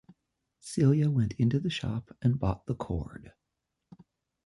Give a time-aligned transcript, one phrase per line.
[0.59, 3.33] Celia went into the shop, and bought the cord.